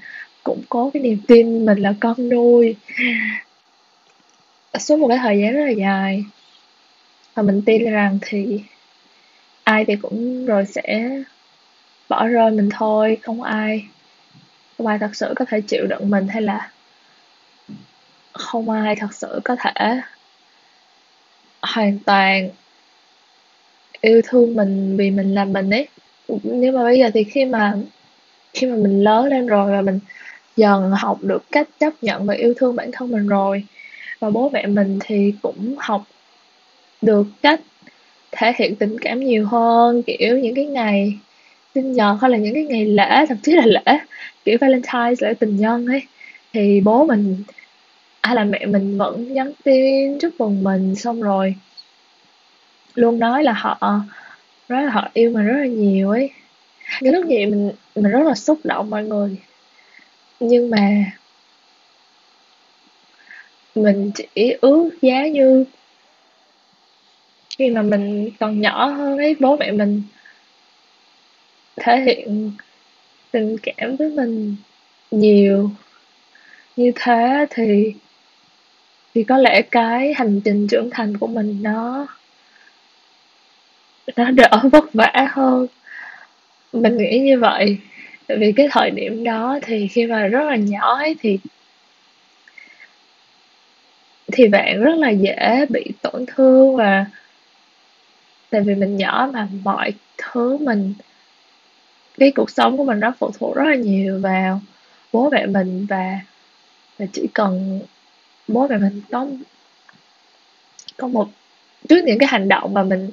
[0.43, 2.75] củng cố cái niềm tin mình là con nuôi.
[4.79, 6.23] Suốt một cái thời gian rất là dài.
[7.33, 8.59] Và mình tin rằng thì
[9.63, 11.09] ai thì cũng rồi sẽ
[12.09, 13.85] bỏ rơi mình thôi, không ai
[14.77, 16.71] không ai thật sự có thể chịu đựng mình hay là
[18.31, 20.01] không ai thật sự có thể
[21.63, 22.49] hoàn toàn
[24.01, 25.87] yêu thương mình vì mình là mình ấy.
[26.43, 27.73] Nhưng mà bây giờ thì khi mà
[28.53, 29.99] khi mà mình lớn lên rồi và mình
[30.57, 33.63] dần học được cách chấp nhận và yêu thương bản thân mình rồi
[34.19, 36.03] và bố mẹ mình thì cũng học
[37.01, 37.61] được cách
[38.31, 41.13] thể hiện tình cảm nhiều hơn, kiểu những cái ngày
[41.75, 43.99] sinh nhật hay là những cái ngày lễ, thậm chí là lễ,
[44.45, 46.01] kiểu Valentine lễ tình nhân ấy,
[46.53, 47.43] thì bố mình
[48.23, 51.55] hay là mẹ mình vẫn nhắn tin chúc mừng mình xong rồi.
[52.95, 54.01] Luôn nói là họ
[54.69, 56.29] rất là họ yêu mình rất là nhiều ấy.
[56.99, 59.37] Cái lúc vậy mình mình rất là xúc động mọi người.
[60.39, 61.11] Nhưng mà
[63.75, 65.65] mình chỉ ước giá như
[67.57, 70.03] khi mà mình còn nhỏ hơn ấy, bố mẹ mình
[71.75, 72.51] thể hiện
[73.31, 74.55] tình cảm với mình
[75.11, 75.71] nhiều.
[76.75, 77.93] Như thế thì
[79.13, 82.07] thì có lẽ cái hành trình trưởng thành của mình nó
[84.15, 85.67] nó đỡ vất vả hơn.
[86.73, 87.77] Mình nghĩ như vậy.
[88.27, 91.39] Tại vì cái thời điểm đó thì khi mà rất là nhỏ ấy thì
[94.31, 97.05] thì bạn rất là dễ bị tổn thương và
[98.49, 100.93] tại vì mình nhỏ mà mọi thứ mình,
[102.17, 104.61] cái cuộc sống của mình nó phụ thuộc rất là nhiều vào
[105.13, 106.19] bố mẹ mình và
[106.99, 107.81] và chỉ cần
[108.47, 109.27] bố mẹ mình có
[110.97, 111.29] có một,
[111.89, 113.11] trước những cái hành động mà mình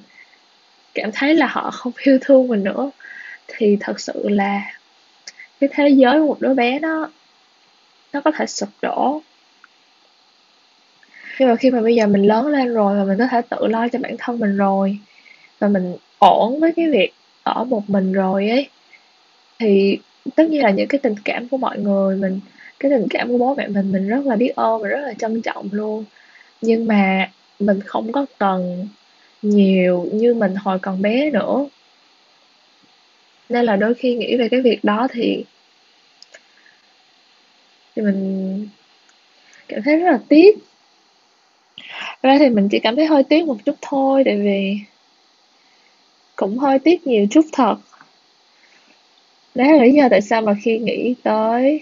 [0.94, 2.90] cảm thấy là họ không yêu thương mình nữa,
[3.48, 4.62] thì thật sự là
[5.60, 7.10] cái thế giới của một đứa bé nó
[8.12, 9.22] nó có thể sụp đổ.
[11.38, 13.66] Nhưng mà khi mà bây giờ mình lớn lên rồi và mình có thể tự
[13.66, 14.98] lo cho bản thân mình rồi,
[15.58, 17.12] và mình ổn với cái việc
[17.42, 18.68] ở một mình rồi ấy,
[19.58, 19.98] thì
[20.36, 22.40] tất nhiên là những cái tình cảm của mọi người mình
[22.80, 25.14] cái tình cảm của bố mẹ mình mình rất là biết ơn và rất là
[25.14, 26.04] trân trọng luôn.
[26.60, 28.88] Nhưng mà mình không có cần
[29.42, 31.66] nhiều như mình hồi còn bé nữa.
[33.48, 35.44] Nên là đôi khi nghĩ về cái việc đó thì
[37.96, 38.68] thì mình
[39.68, 40.58] cảm thấy rất là tiếc.
[42.22, 44.78] Ra thì mình chỉ cảm thấy hơi tiếc một chút thôi, tại vì
[46.36, 47.76] cũng hơi tiếc nhiều chút thật.
[49.54, 51.80] Đó là lý do tại sao mà khi nghĩ tới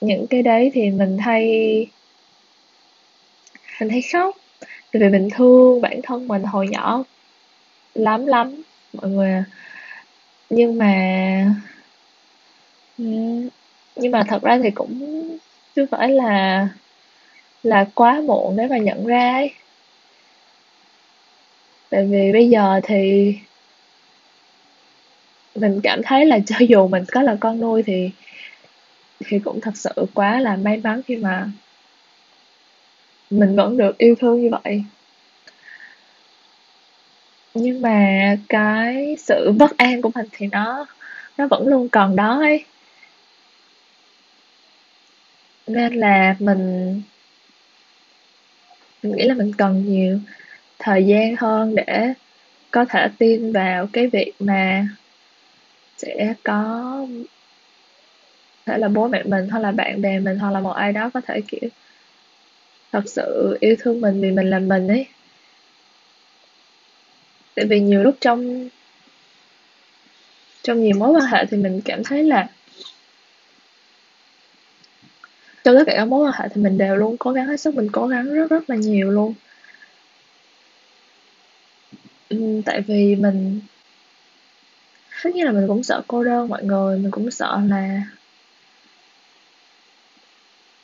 [0.00, 1.46] những cái đấy thì mình hay
[3.80, 4.36] mình hay khóc
[4.92, 7.04] tại vì mình thương bản thân mình hồi nhỏ
[7.94, 9.44] lắm lắm, mọi người à.
[10.50, 11.54] nhưng mà
[12.98, 13.04] ừ,
[13.96, 15.28] nhưng mà thật ra thì cũng
[15.76, 16.68] chưa phải là
[17.62, 19.50] là quá muộn để mà nhận ra ấy
[21.90, 23.34] tại vì bây giờ thì
[25.54, 28.10] mình cảm thấy là cho dù mình có là con nuôi thì
[29.26, 31.48] thì cũng thật sự quá là may mắn khi mà
[33.30, 34.84] mình vẫn được yêu thương như vậy.
[37.54, 40.86] Nhưng mà cái sự bất an của mình thì nó
[41.38, 42.64] nó vẫn luôn còn đó ấy.
[45.66, 47.02] Nên là mình
[49.02, 50.18] mình nghĩ là mình cần nhiều
[50.78, 52.14] thời gian hơn để
[52.70, 54.86] có thể tin vào cái việc mà
[55.96, 57.06] sẽ có
[58.66, 61.10] thể là bố mẹ mình hoặc là bạn bè mình hoặc là một ai đó
[61.14, 61.70] có thể, kiểu,
[62.92, 65.06] thật sự yêu thương mình vì mình là mình ấy.
[67.54, 68.68] Tại vì nhiều lúc trong
[70.62, 72.48] trong nhiều mối quan hệ thì mình cảm thấy là
[75.64, 77.74] trong tất cả các mối quan hệ thì mình đều luôn cố gắng hết sức,
[77.74, 79.34] mình cố gắng rất rất là nhiều luôn.
[82.28, 83.60] Ừ, tại vì mình,
[85.24, 88.02] tất nhiên là mình cũng sợ cô đơn mọi người, mình cũng sợ là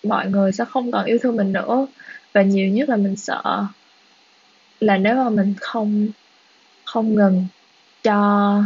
[0.03, 1.87] mọi người sẽ không còn yêu thương mình nữa.
[2.33, 3.65] Và nhiều nhất là mình sợ
[4.81, 6.09] là nếu mà mình không
[6.85, 7.47] không ngừng
[8.03, 8.63] cho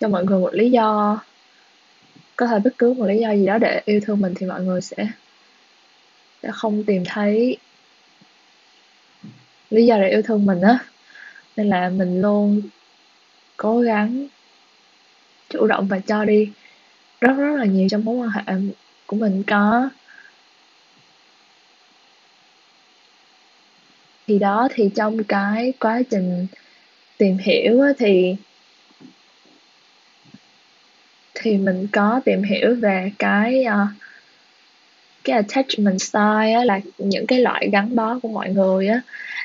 [0.00, 1.20] cho mọi người một lý do,
[2.36, 4.62] có thể bất cứ một lý do gì đó để yêu thương mình thì mọi
[4.62, 4.96] người sẽ
[6.42, 7.56] sẽ không tìm thấy
[9.70, 10.78] lý do để yêu thương mình á.
[11.56, 12.62] Nên là mình luôn
[13.56, 14.26] cố gắng
[15.48, 16.50] chủ động và cho đi.
[17.20, 18.54] Rất rất là nhiều trong mối quan hệ
[19.06, 19.88] của mình có
[24.30, 26.46] thì đó thì trong cái quá trình
[27.18, 28.36] tìm hiểu thì
[31.34, 33.88] thì mình có tìm hiểu về cái uh,
[35.24, 39.00] cái attachment style á, là những cái loại gắn bó của mọi người á.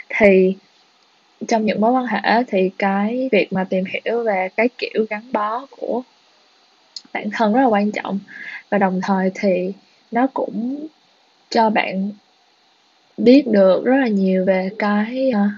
[0.09, 0.55] Thì
[1.47, 5.31] trong những mối quan hệ thì cái việc mà tìm hiểu về cái kiểu gắn
[5.31, 6.01] bó của
[7.13, 8.19] bản thân rất là quan trọng.
[8.69, 9.71] Và đồng thời thì
[10.11, 10.87] nó cũng
[11.49, 12.11] cho bạn
[13.17, 15.49] biết được rất là nhiều về cái ờ,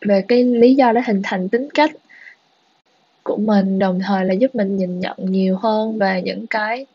[0.00, 1.90] về cái lý do để hình thành tính cách
[3.22, 6.86] của mình, đồng thời là giúp mình nhìn nhận nhiều hơn về những cái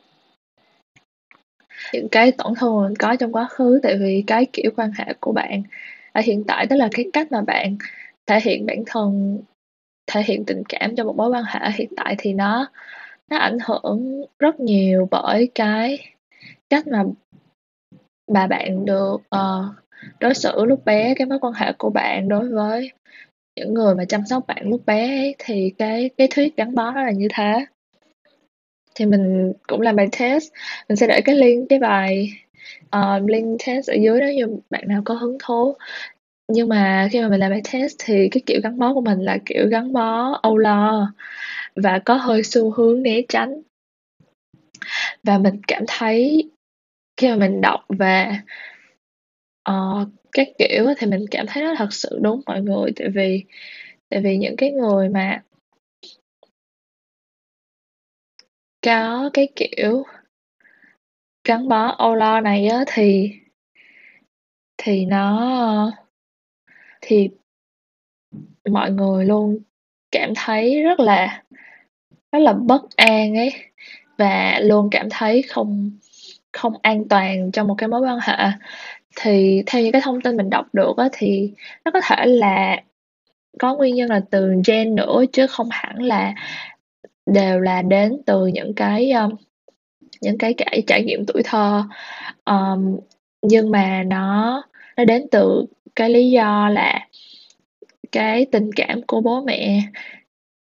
[1.94, 3.80] những cái tổn thương mình có trong quá khứ.
[3.84, 5.64] Tại vì cái kiểu quan hệ của bạn
[6.12, 7.78] ở hiện tại tức là cái cách mà bạn
[8.26, 9.40] thể hiện bản thân,
[10.08, 12.68] thể hiện tình cảm trong một mối quan hệ hiện tại thì nó
[13.30, 15.98] nó ảnh hưởng rất nhiều bởi cái
[16.70, 17.04] cách mà
[18.34, 19.76] bà bạn được uh,
[20.20, 22.92] đối xử lúc bé cái mối quan hệ của bạn đối với
[23.56, 26.92] những người mà chăm sóc bạn lúc bé ấy, thì cái cái thuyết gắn bó
[26.92, 27.66] nó là như thế.
[28.96, 30.52] Thì mình cũng làm bài test
[30.90, 32.30] mình sẽ để cái link cái bài
[32.96, 35.76] uh, link test ở dưới đó như bạn nào có hứng thú.
[36.48, 39.20] Nhưng mà khi mà mình làm bài test thì cái kiểu gắn bó của mình
[39.20, 41.14] là kiểu gắn bó âu lo
[41.76, 43.62] và có hơi xu hướng né tránh.
[45.24, 46.50] Và mình cảm thấy
[47.24, 48.32] khi mà mình đọc về
[49.70, 52.92] uh, các kiểu thì mình cảm thấy nó thật sự đúng mọi người.
[52.96, 53.44] Tại vì
[54.10, 55.44] tại vì những cái người mà
[58.82, 60.04] có cái kiểu
[61.44, 63.32] gắn bó âu lo này á thì
[64.78, 65.92] thì nó
[67.02, 67.30] thì
[68.70, 69.60] mọi người luôn
[70.12, 71.44] cảm thấy rất là
[72.32, 73.54] rất là bất an ấy
[74.18, 75.92] và luôn cảm thấy không
[76.54, 78.38] không an toàn trong một cái mối quan hệ.
[79.16, 81.54] Thì theo những cái thông tin mình đọc được á, thì
[81.86, 82.82] nó có thể là
[83.60, 86.34] có nguyên nhân là từ gen nữa chứ không hẳn là
[87.26, 89.32] đều là đến từ những cái um,
[90.22, 91.84] những cái trải trải nghiệm tuổi thơ.
[92.46, 93.00] Um,
[93.42, 94.64] nhưng mà nó
[94.98, 97.08] nó đến từ cái lý do là
[98.12, 99.82] cái tình cảm của bố mẹ.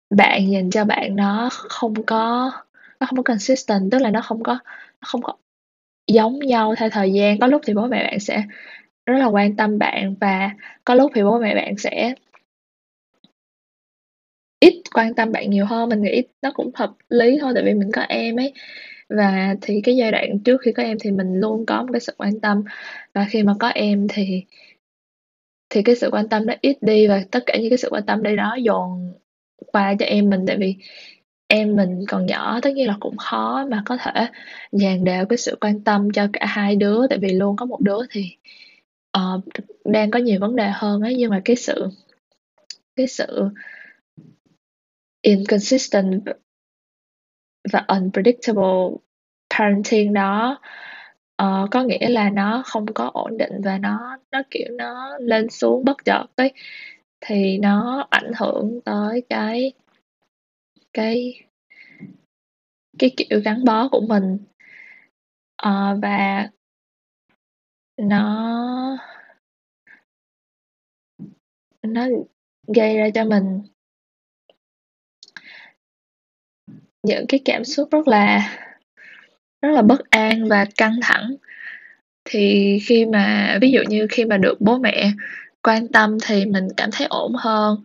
[0.09, 2.51] Bạn dành cho bạn nó không có
[2.99, 4.53] nó không có consistent tức là nó không có
[5.01, 5.33] nó không có
[6.07, 7.39] giống nhau theo thời gian.
[7.39, 8.43] Có lúc thì bố mẹ bạn sẽ
[9.05, 10.51] rất là quan tâm bạn và
[10.85, 12.13] có lúc thì bố mẹ bạn sẽ
[14.59, 15.89] ít quan tâm bạn nhiều hơn.
[15.89, 18.53] Mình nghĩ nó cũng hợp lý thôi, tại vì mình có em ấy.
[19.09, 21.99] Và thì cái giai đoạn trước khi có em thì mình luôn có một cái
[21.99, 22.63] sự quan tâm.
[23.13, 24.43] Và khi mà có em thì
[25.69, 28.05] thì cái sự quan tâm nó ít đi và tất cả những cái sự quan
[28.05, 29.13] tâm đây đó dồn
[29.57, 30.45] qua cho em mình.
[30.47, 30.75] Tại vì
[31.55, 34.27] em mình còn nhỏ tất nhiên là cũng khó mà có thể
[34.71, 37.81] dàn đều cái sự quan tâm cho cả hai đứa tại vì luôn có một
[37.81, 38.37] đứa thì
[39.17, 39.43] uh,
[39.85, 41.87] đang có nhiều vấn đề hơn ấy nhưng mà cái sự
[42.95, 43.49] cái sự
[45.21, 46.21] inconsistent
[47.71, 48.89] và unpredictable
[49.49, 50.59] parenting đó
[51.43, 55.49] uh, có nghĩa là nó không có ổn định và nó nó kiểu nó lên
[55.49, 56.51] xuống bất chợt ấy
[57.21, 59.73] thì nó ảnh hưởng tới cái
[60.93, 61.43] cái
[62.99, 64.37] cái kiểu gắn bó của mình.
[65.67, 66.49] Uh, và
[67.97, 68.97] nó
[71.83, 72.07] nó
[72.67, 73.61] gây ra cho mình
[77.03, 78.49] những cái cảm xúc rất là
[79.61, 81.35] rất là bất an và căng thẳng.
[82.25, 85.11] Thì khi mà ví dụ như khi mà được bố mẹ
[85.61, 87.83] quan tâm thì mình cảm thấy ổn hơn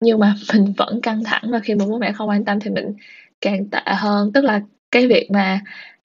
[0.00, 2.70] nhưng mà mình vẫn căng thẳng và khi mà bố mẹ không quan tâm thì
[2.70, 2.94] mình
[3.40, 4.32] càng tệ hơn.
[4.34, 5.60] Tức là cái việc mà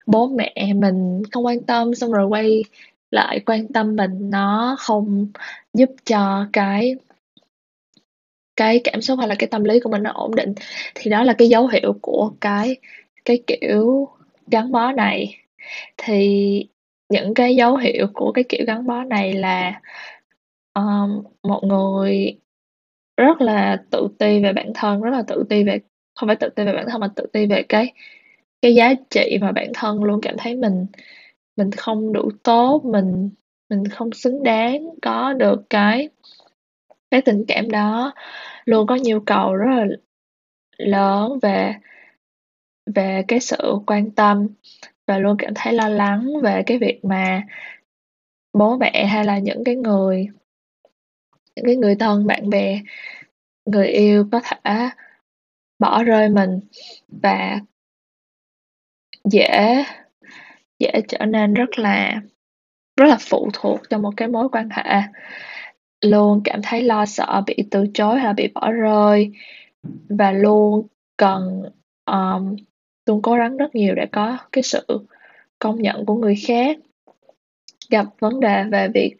[0.05, 2.63] bố mẹ mình không quan tâm xong rồi quay
[3.11, 5.27] lại quan tâm mình nó không
[5.73, 6.95] giúp cho cái
[8.55, 10.53] cái cảm xúc hay là cái tâm lý của mình nó ổn định.
[10.95, 12.75] Thì đó là cái dấu hiệu của cái
[13.25, 14.07] cái kiểu
[14.51, 15.37] gắn bó này.
[15.97, 16.67] Thì
[17.09, 19.81] những cái dấu hiệu của cái kiểu gắn bó này là
[20.73, 22.37] um, một người
[23.19, 25.79] rất là tự ti về bản thân, rất là tự ti về,
[26.15, 27.93] không phải tự ti về bản thân mà tự ti về cái
[28.61, 30.85] cái giá trị mà bản thân luôn cảm thấy mình
[31.57, 33.29] mình không đủ tốt, mình
[33.69, 36.09] mình không xứng đáng, có được cái
[37.11, 38.13] cái tình cảm đó.
[38.65, 39.85] Luôn có nhu cầu rất là
[40.77, 41.75] lớn về
[42.95, 44.47] về cái sự quan tâm
[45.07, 47.43] và luôn cảm thấy lo lắng về cái việc mà
[48.53, 50.27] bố mẹ hay là những cái người
[51.59, 52.81] những cái người thân bạn bè
[53.65, 54.89] người yêu có thể
[55.79, 56.59] bỏ rơi mình
[57.07, 57.59] và
[59.23, 59.83] dễ
[60.79, 62.21] dễ trở nên rất là
[62.97, 65.01] rất là phụ thuộc trong một cái mối quan hệ.
[66.01, 69.31] Luôn cảm thấy lo sợ bị từ chối hay bị bỏ rơi
[70.09, 71.63] và luôn cần
[72.05, 72.55] um,
[73.05, 74.85] luôn cố gắng rất nhiều để có cái sự
[75.59, 76.77] công nhận của người khác.
[77.89, 79.15] Gặp vấn đề về việc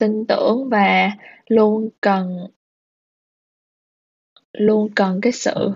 [0.00, 1.10] tin tưởng và
[1.48, 2.46] luôn cần
[4.52, 5.72] luôn cần cái sự,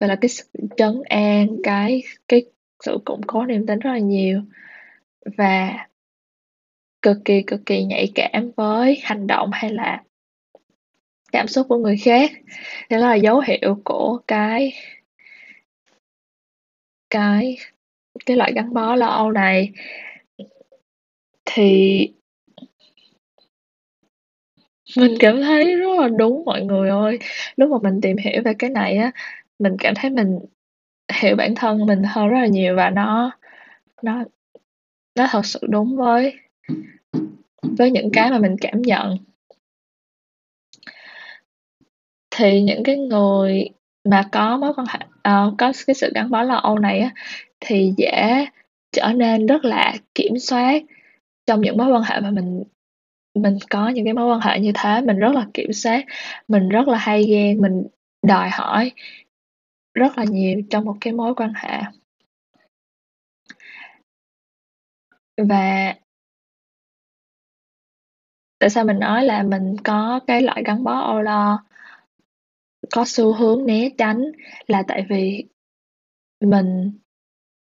[0.00, 0.44] gọi là cái sự
[0.76, 2.44] trấn an, cái cái
[2.84, 4.42] sự củng cố niềm tin rất là nhiều
[5.36, 5.86] và
[7.02, 10.02] cực kỳ cực kỳ nhạy cảm với hành động hay là
[11.32, 12.30] cảm xúc của người khác.
[12.90, 14.72] Đó là dấu hiệu của cái
[17.10, 17.56] cái
[18.26, 19.72] cái loại gắn bó lo âu này.
[21.44, 22.08] Thì
[24.96, 27.18] mình cảm thấy rất là đúng mọi người ơi.
[27.56, 29.10] Lúc mà mình tìm hiểu về cái này á
[29.58, 30.38] mình cảm thấy mình
[31.20, 33.30] hiểu bản thân mình hơn rất là nhiều và nó
[34.02, 34.24] nó
[35.18, 36.34] nó thật sự đúng với
[37.62, 39.18] với những cái mà mình cảm nhận.
[42.30, 43.68] Thì những cái người
[44.04, 47.10] mà có mối quan hệ uh, có cái sự gắn bó lo âu này á
[47.60, 48.46] thì dễ
[48.92, 50.82] trở nên rất là kiểm soát
[51.46, 52.62] trong những mối quan hệ mà mình
[53.34, 56.04] mình có những cái mối quan hệ như thế, mình rất là kiểm soát,
[56.48, 57.86] mình rất là hay ghen, mình
[58.22, 58.92] đòi hỏi
[59.94, 61.80] rất là nhiều trong một cái mối quan hệ.
[65.36, 65.94] Và
[68.58, 71.64] tại sao mình nói là mình có cái loại gắn bó âu lo,
[72.90, 74.24] có xu hướng né tránh
[74.66, 75.44] là tại vì
[76.40, 76.92] mình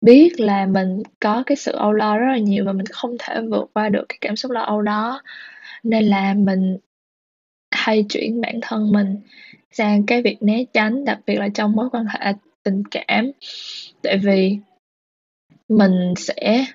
[0.01, 3.41] biết là mình có cái sự âu lo rất là nhiều và mình không thể
[3.51, 5.21] vượt qua được cái cảm xúc lo âu đó
[5.83, 6.77] nên là mình
[7.71, 9.17] hay chuyển bản thân mình
[9.71, 13.31] sang cái việc né tránh, đặc biệt là trong mối quan hệ tình cảm.
[14.01, 14.57] Tại vì
[15.69, 16.65] mình sẽ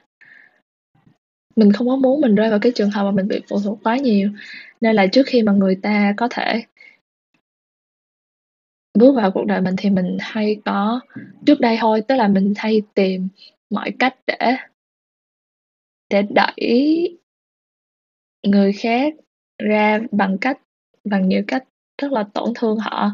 [1.56, 3.78] mình không có muốn mình rơi vào cái trường hợp mà mình bị phụ thuộc
[3.82, 4.30] quá nhiều.
[4.80, 6.64] Nên là trước khi mà người ta có thể
[8.98, 11.00] bước vào cuộc đời mình thì mình hay có
[11.46, 13.28] trước đây thôi, tức là mình hay tìm
[13.70, 14.56] mọi cách để
[16.10, 17.18] để đẩy
[18.46, 19.14] người khác
[19.58, 20.58] ra bằng cách,
[21.04, 21.64] bằng nhiều cách
[22.02, 23.10] rất là tổn thương họ.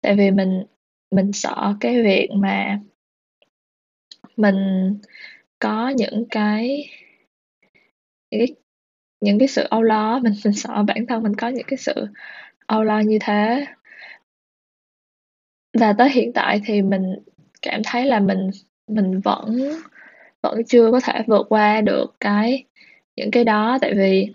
[0.00, 0.64] Tại vì mình
[1.10, 2.80] mình sợ cái việc mà
[4.36, 4.56] mình
[5.58, 6.88] có những cái
[8.30, 8.56] những cái
[9.20, 12.06] những cái sự âu lo mình mình sợ bản thân mình có những cái sự
[12.66, 13.66] âu lo như thế.
[15.78, 17.16] Và tới hiện tại thì mình
[17.62, 18.50] cảm thấy là mình
[18.88, 19.58] mình vẫn
[20.42, 22.64] vẫn chưa có thể vượt qua được cái,
[23.16, 24.32] những cái đó tại vì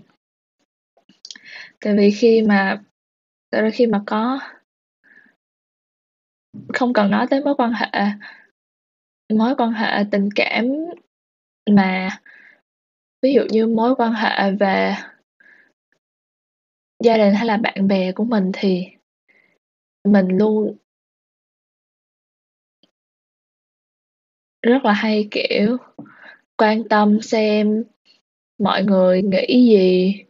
[1.81, 2.83] tại vì khi mà
[3.49, 4.39] tại vì khi mà có
[6.73, 7.89] không cần nói tới mối quan hệ
[9.33, 10.65] mối quan hệ tình cảm
[11.71, 12.09] mà
[13.21, 14.95] ví dụ như mối quan hệ về
[17.03, 18.85] gia đình hay là bạn bè của mình thì
[20.03, 20.77] mình luôn
[24.61, 25.77] rất là hay, kiểu,
[26.57, 27.83] quan tâm xem
[28.59, 30.23] mọi người nghĩ gì,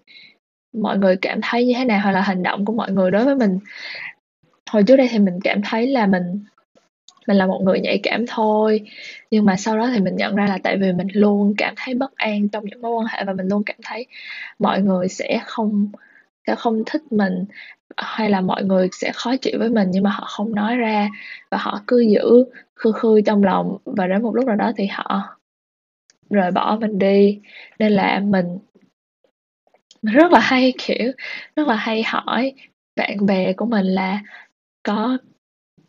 [0.74, 3.26] mọi người cảm thấy như thế nào hoặc là hành động của mọi người đối
[3.26, 3.60] với mình.
[4.70, 6.44] Hồi trước đây thì mình cảm thấy là mình
[7.28, 8.82] mình là một người nhạy cảm thôi,
[9.32, 11.94] nhưng mà sau đó thì mình nhận ra là tại vì mình luôn cảm thấy
[11.94, 14.06] bất an trong những mối quan hệ và mình luôn cảm thấy
[14.60, 15.88] mọi người sẽ không
[16.48, 17.46] sẽ không thích mình,
[17.98, 21.10] hay là mọi người sẽ khó chịu với mình nhưng mà họ không nói ra
[21.52, 22.46] và họ cứ giữ
[22.76, 25.38] khư khư trong lòng và đến một lúc nào đó thì họ
[26.30, 27.40] rời bỏ mình đi.
[27.80, 28.60] Nên là mình mình
[30.04, 31.12] rất là hay, kiểu,
[31.56, 32.54] rất là hay hỏi
[32.96, 34.20] bạn bè của mình là
[34.84, 35.18] có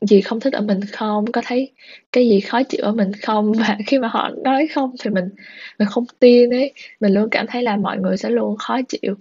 [0.02, 1.72] gì không thích ở mình không, có thấy
[2.12, 3.52] cái gì khó chịu ở mình không?
[3.60, 5.30] Và khi mà họ nói không thì mình
[5.78, 9.14] mình không tin ấy, mình luôn cảm thấy là mọi người sẽ luôn khó chịu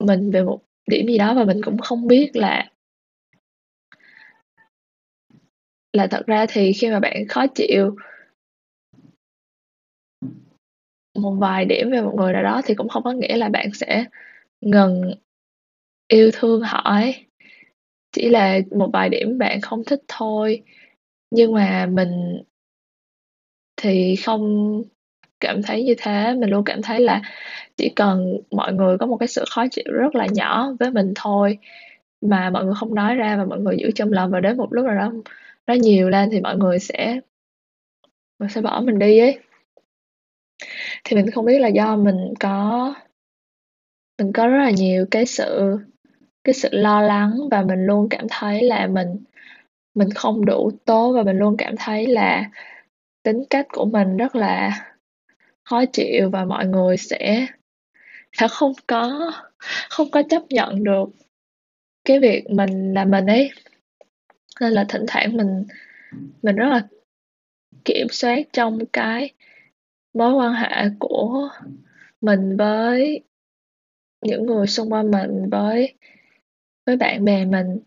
[0.00, 2.70] mình về một điểm gì đó và mình cũng không biết là
[5.92, 7.96] là thật ra thì khi mà bạn khó chịu
[11.22, 13.70] một vài điểm về một người nào đó thì cũng không có nghĩa là bạn
[13.74, 14.04] sẽ
[14.60, 15.12] ngừng
[16.08, 17.26] yêu thương họ ấy.
[18.12, 20.62] Chỉ là một vài điểm bạn không thích thôi.
[21.30, 22.42] Nhưng mà mình
[23.76, 24.82] thì không
[25.40, 27.22] cảm thấy như thế, mình luôn cảm thấy là
[27.76, 31.12] chỉ cần mọi người có một cái sự khó chịu rất là nhỏ với mình
[31.14, 31.58] thôi
[32.20, 34.72] mà mọi người không nói ra và mọi người giữ trong lòng và đến một
[34.72, 35.12] lúc nào đó
[35.66, 37.20] nó nhiều lên thì mọi người sẽ
[38.38, 39.38] mình sẽ bỏ mình đi ấy.
[41.08, 42.94] Thì mình không biết là do mình có
[44.18, 45.78] mình có rất là nhiều cái sự
[46.44, 49.16] cái sự lo lắng và mình luôn cảm thấy là mình
[49.94, 52.50] mình không đủ tốt và mình luôn cảm thấy là
[53.22, 54.84] tính cách của mình rất là
[55.64, 57.46] khó chịu và mọi người sẽ
[58.32, 59.32] sẽ không có
[59.88, 61.08] không có chấp nhận được
[62.04, 63.50] cái việc mình là mình ấy.
[64.60, 65.64] Nên là thỉnh thoảng mình
[66.42, 66.86] mình rất là
[67.84, 69.30] kiểm soát trong cái
[70.16, 71.48] mối quan hệ của
[72.20, 73.22] mình với
[74.22, 75.94] những người xung quanh mình, với
[76.86, 77.78] với bạn bè mình.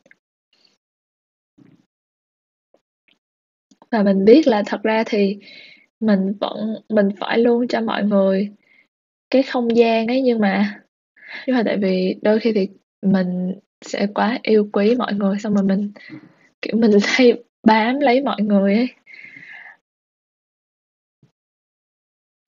[3.92, 5.38] Và mình biết là thật ra thì
[6.00, 8.50] mình vẫn mình phải luôn cho mọi người
[9.32, 10.82] cái không gian ấy, nhưng mà
[11.48, 12.70] nhưng mà tại vì đôi khi thì
[13.02, 15.92] mình sẽ quá yêu quý mọi người, xong rồi mình,
[16.62, 18.90] kiểu, mình hay bám lấy mọi người ấy.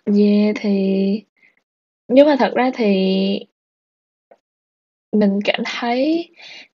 [0.05, 1.23] Yeah, thì
[2.07, 2.85] nhưng mà thật ra thì
[5.11, 6.29] mình cảm thấy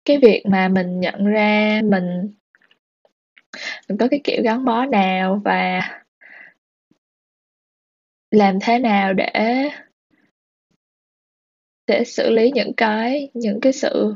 [0.05, 2.33] cái việc mà mình nhận ra mình
[3.89, 5.81] mình có cái kiểu gắn bó nào và
[8.31, 9.31] làm thế nào để
[11.87, 14.15] để xử lý những cái những cái sự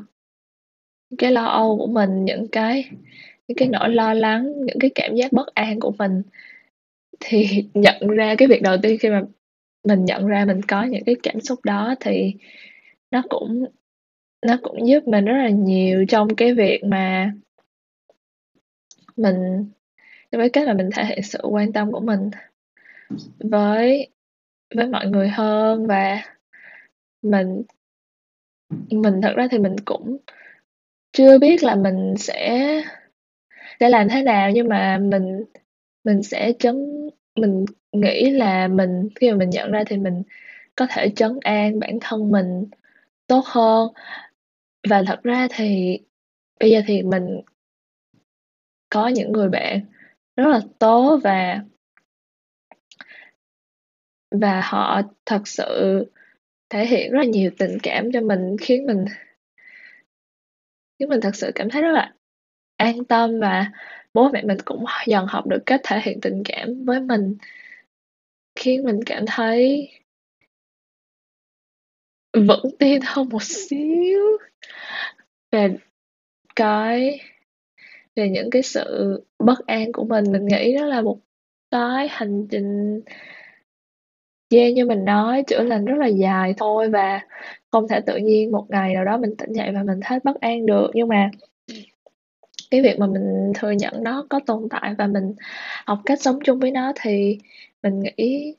[1.10, 2.90] những cái lo âu của mình, những cái
[3.48, 6.22] những cái nỗi lo lắng, những cái cảm giác bất an của mình.
[7.20, 9.22] Thì nhận ra cái việc đầu tiên khi mà
[9.84, 12.34] mình nhận ra mình có những cái cảm xúc đó thì
[13.10, 13.64] nó cũng
[14.46, 17.32] nó cũng giúp mình rất là nhiều trong cái việc mà
[19.16, 19.66] mình,
[20.32, 22.30] với cách là mình thể hiện sự quan tâm của mình
[23.38, 24.08] với
[24.76, 26.22] với mọi người hơn và
[27.22, 27.62] mình
[28.90, 30.16] mình thật ra thì mình cũng
[31.12, 32.60] chưa biết là mình sẽ
[33.80, 35.44] sẽ làm thế nào nhưng mà mình
[36.04, 36.76] mình sẽ chấn
[37.36, 40.22] mình nghĩ là mình khi mà mình nhận ra thì mình
[40.76, 42.64] có thể trấn an bản thân mình
[43.26, 43.88] tốt hơn.
[44.88, 45.98] Và thật ra thì
[46.60, 47.40] bây giờ thì mình
[48.90, 49.80] có những người bạn
[50.36, 51.60] rất là tốt và
[54.30, 56.04] và họ thật sự
[56.70, 59.04] thể hiện rất là nhiều tình cảm cho mình, khiến mình
[60.98, 62.14] khiến mình thật sự cảm thấy rất là
[62.76, 63.70] an tâm và
[64.14, 67.36] bố mẹ mình cũng dần học được cách thể hiện tình cảm với mình.
[68.54, 69.90] Khiến mình cảm thấy
[72.32, 74.38] vững tin hơn một xíu
[75.52, 75.76] về
[76.56, 77.20] cái
[78.16, 80.32] về những cái sự bất an của mình.
[80.32, 81.18] Mình nghĩ đó là một
[81.70, 83.00] cái hành trình
[84.50, 87.20] yeah, như mình nói, chữa lành rất là dài thôi và
[87.70, 90.40] không thể tự nhiên một ngày nào đó mình tỉnh dậy và mình thấy bất
[90.40, 90.90] an được.
[90.94, 91.30] Nhưng mà
[92.70, 95.34] cái việc mà mình thừa nhận nó có tồn tại và mình
[95.86, 97.38] học cách sống chung với nó thì
[97.82, 98.54] mình nghĩ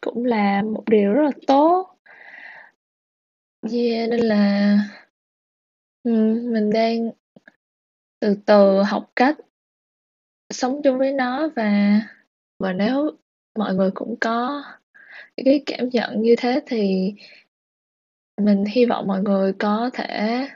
[0.00, 1.98] cũng là một điều rất là tốt.
[3.72, 4.78] Yeah, nên là
[6.04, 7.10] mình đang
[8.20, 9.36] từ từ học cách
[10.50, 12.00] sống chung với nó và
[12.58, 13.10] và nếu
[13.58, 14.62] mọi người cũng có
[15.36, 17.14] cái cảm nhận như thế thì
[18.40, 20.48] mình hy vọng mọi người có thể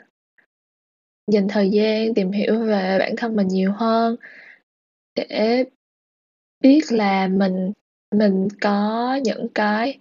[1.31, 4.17] dành thời gian tìm hiểu về bản thân mình nhiều hơn
[5.15, 5.65] để
[6.61, 7.73] biết là mình
[8.15, 9.99] mình có những cái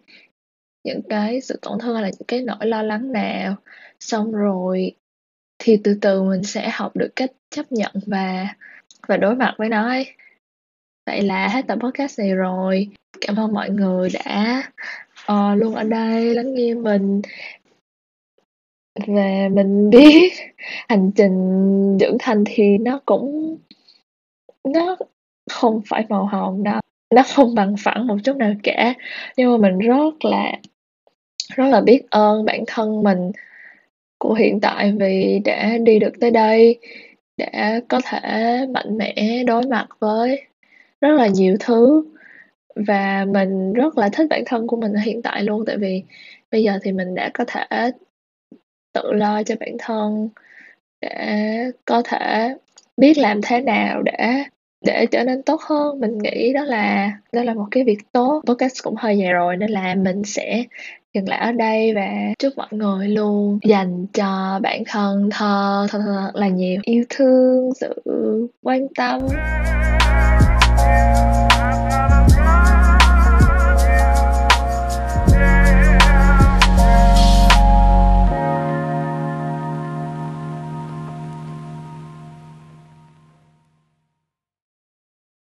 [0.83, 3.55] những cái sự tổn thương hay là những cái nỗi lo lắng nào.
[3.99, 4.95] Xong rồi
[5.59, 8.47] thì từ từ mình sẽ học được cách chấp nhận và
[9.07, 10.07] và đối mặt với nó ấy.
[11.05, 12.89] Vậy là hết tập podcast này rồi.
[13.21, 14.63] Cảm ơn mọi người đã
[15.31, 17.21] uh, luôn ở đây lắng nghe mình.
[18.95, 20.33] Và mình biết
[20.89, 23.57] hành trình trưởng thành thì nó cũng
[24.63, 24.97] nó
[25.49, 26.81] không phải màu hồng đâu,
[27.15, 28.93] nó không bằng phẳng một chút nào cả.
[29.37, 30.53] Nhưng mà mình rất là
[31.55, 33.31] rất là biết ơn bản thân mình
[34.19, 36.79] của hiện tại vì đã đi được tới đây,
[37.37, 40.43] đã có thể mạnh mẽ đối mặt với
[41.01, 42.03] rất là nhiều thứ.
[42.75, 46.03] Và mình rất là thích bản thân của mình hiện tại luôn, tại vì
[46.51, 47.91] bây giờ thì mình đã có thể
[48.93, 50.29] tự lo cho bản thân,
[51.01, 52.55] để có thể
[52.97, 54.43] biết làm thế nào để
[54.85, 55.99] để trở nên tốt hơn.
[55.99, 58.41] Mình nghĩ đó là đó là một cái việc tốt.
[58.47, 60.63] Podcast cũng hơi dài rồi nên là mình sẽ
[61.13, 66.31] dừng lại ở đây và chúc mọi người luôn dành cho bản thân thơ thật
[66.33, 68.03] là nhiều yêu thương, sự
[68.61, 69.21] quan tâm.